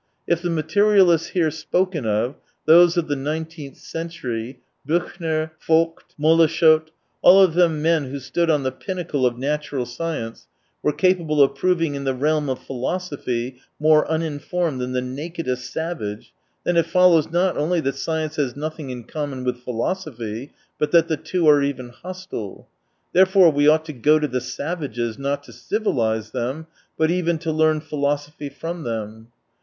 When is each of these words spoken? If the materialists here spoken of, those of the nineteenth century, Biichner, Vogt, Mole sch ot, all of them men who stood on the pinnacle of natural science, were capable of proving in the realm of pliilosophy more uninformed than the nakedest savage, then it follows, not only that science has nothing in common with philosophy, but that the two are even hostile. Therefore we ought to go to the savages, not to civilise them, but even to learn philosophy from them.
If 0.25 0.41
the 0.41 0.49
materialists 0.49 1.27
here 1.27 1.51
spoken 1.51 2.07
of, 2.07 2.33
those 2.65 2.97
of 2.97 3.07
the 3.07 3.15
nineteenth 3.15 3.77
century, 3.77 4.59
Biichner, 4.89 5.51
Vogt, 5.61 6.15
Mole 6.17 6.47
sch 6.47 6.63
ot, 6.63 6.89
all 7.21 7.39
of 7.43 7.53
them 7.53 7.83
men 7.83 8.05
who 8.05 8.17
stood 8.17 8.49
on 8.49 8.63
the 8.63 8.71
pinnacle 8.71 9.27
of 9.27 9.37
natural 9.37 9.85
science, 9.85 10.47
were 10.81 10.91
capable 10.91 11.39
of 11.39 11.53
proving 11.53 11.93
in 11.93 12.03
the 12.03 12.15
realm 12.15 12.49
of 12.49 12.61
pliilosophy 12.61 13.59
more 13.79 14.09
uninformed 14.09 14.81
than 14.81 14.93
the 14.93 15.03
nakedest 15.03 15.71
savage, 15.71 16.33
then 16.63 16.77
it 16.77 16.87
follows, 16.87 17.29
not 17.29 17.55
only 17.55 17.79
that 17.79 17.93
science 17.93 18.37
has 18.37 18.55
nothing 18.55 18.89
in 18.89 19.03
common 19.03 19.43
with 19.43 19.61
philosophy, 19.61 20.51
but 20.79 20.89
that 20.89 21.09
the 21.09 21.17
two 21.17 21.47
are 21.47 21.61
even 21.61 21.89
hostile. 21.89 22.67
Therefore 23.13 23.51
we 23.51 23.67
ought 23.67 23.85
to 23.85 23.93
go 23.93 24.17
to 24.17 24.27
the 24.27 24.41
savages, 24.41 25.19
not 25.19 25.43
to 25.43 25.53
civilise 25.53 26.31
them, 26.31 26.65
but 26.97 27.11
even 27.11 27.37
to 27.37 27.51
learn 27.51 27.79
philosophy 27.79 28.49
from 28.49 28.81
them. 28.81 29.27